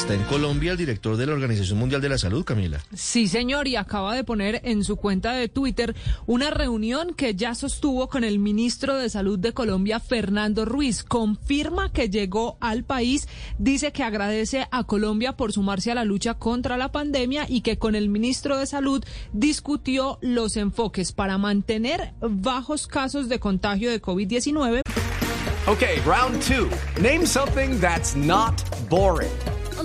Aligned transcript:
Está 0.00 0.14
en 0.14 0.22
Colombia 0.22 0.72
el 0.72 0.78
director 0.78 1.18
de 1.18 1.26
la 1.26 1.34
Organización 1.34 1.78
Mundial 1.78 2.00
de 2.00 2.08
la 2.08 2.16
Salud, 2.16 2.42
Camila. 2.42 2.80
Sí, 2.94 3.28
señor, 3.28 3.68
y 3.68 3.76
acaba 3.76 4.14
de 4.14 4.24
poner 4.24 4.62
en 4.64 4.82
su 4.82 4.96
cuenta 4.96 5.34
de 5.34 5.48
Twitter 5.48 5.94
una 6.24 6.48
reunión 6.48 7.12
que 7.12 7.34
ya 7.34 7.54
sostuvo 7.54 8.08
con 8.08 8.24
el 8.24 8.38
ministro 8.38 8.96
de 8.96 9.10
Salud 9.10 9.38
de 9.38 9.52
Colombia, 9.52 10.00
Fernando 10.00 10.64
Ruiz. 10.64 11.04
Confirma 11.04 11.92
que 11.92 12.08
llegó 12.08 12.56
al 12.60 12.82
país, 12.82 13.28
dice 13.58 13.92
que 13.92 14.02
agradece 14.02 14.66
a 14.70 14.84
Colombia 14.84 15.36
por 15.36 15.52
sumarse 15.52 15.92
a 15.92 15.94
la 15.94 16.06
lucha 16.06 16.32
contra 16.32 16.78
la 16.78 16.90
pandemia 16.90 17.44
y 17.46 17.60
que 17.60 17.76
con 17.76 17.94
el 17.94 18.08
ministro 18.08 18.56
de 18.56 18.64
Salud 18.64 19.04
discutió 19.34 20.18
los 20.22 20.56
enfoques 20.56 21.12
para 21.12 21.36
mantener 21.36 22.14
bajos 22.22 22.86
casos 22.86 23.28
de 23.28 23.38
contagio 23.38 23.90
de 23.90 24.00
COVID-19. 24.00 24.80
Okay, 25.68 26.00
round 26.06 26.40
two. 26.40 26.70
Name 27.02 27.26
something 27.26 27.78
that's 27.78 28.16
not 28.16 28.64
boring. 28.88 29.30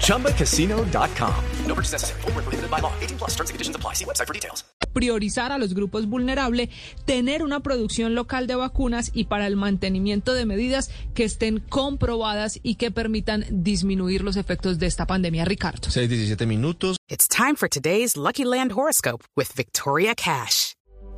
ChumbaCasino.com. 0.00 1.44
No 1.66 1.74
purchase 1.74 1.92
necessary. 1.92 2.20
Full 2.20 2.32
prohibited 2.32 2.70
by 2.70 2.80
law. 2.80 2.92
18 3.00 3.18
plus 3.18 3.30
terms 3.30 3.50
and 3.50 3.54
conditions 3.54 3.76
apply. 3.76 3.94
See 3.94 4.04
website 4.04 4.26
for 4.28 4.34
details. 4.34 4.62
priorizar 4.92 5.52
a 5.52 5.58
los 5.58 5.74
grupos 5.74 6.06
vulnerables, 6.06 6.68
tener 7.04 7.42
una 7.42 7.60
producción 7.60 8.14
local 8.14 8.46
de 8.46 8.54
vacunas 8.54 9.10
y 9.12 9.24
para 9.24 9.46
el 9.46 9.56
mantenimiento 9.56 10.34
de 10.34 10.46
medidas 10.46 10.90
que 11.14 11.24
estén 11.24 11.60
comprobadas 11.60 12.60
y 12.62 12.76
que 12.76 12.90
permitan 12.90 13.44
disminuir 13.50 14.22
los 14.22 14.36
efectos 14.36 14.78
de 14.78 14.86
esta 14.86 15.06
pandemia. 15.06 15.44
Ricardo. 15.44 15.90
6, 15.90 16.08
17 16.08 16.46
minutos. 16.46 16.96
It's 17.08 17.26
time 17.26 17.56
for 17.56 17.68
today's 17.68 18.16
Lucky 18.16 18.44
Land 18.44 18.72
horoscope 18.72 19.24
with 19.36 19.48
Victoria 19.54 20.14
Cash. 20.14 20.74